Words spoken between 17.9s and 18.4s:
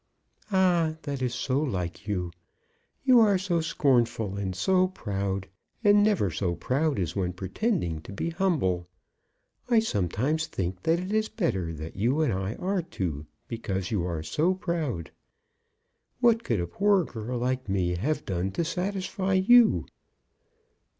have